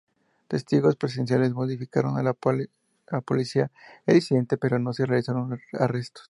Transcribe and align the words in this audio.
Testigos 0.47 0.95
presenciales 0.95 1.53
notificaron 1.53 2.17
a 2.17 2.23
la 2.23 2.33
policía 2.33 3.69
el 4.07 4.15
incidente, 4.15 4.57
pero 4.57 4.79
no 4.79 4.93
se 4.93 5.05
realizaron 5.05 5.61
arrestos. 5.73 6.19